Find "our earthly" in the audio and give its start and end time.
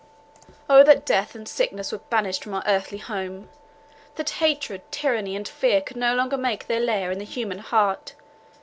2.55-2.97